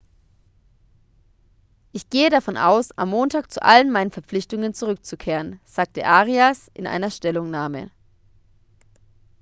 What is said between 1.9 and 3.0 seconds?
ich gehe davon aus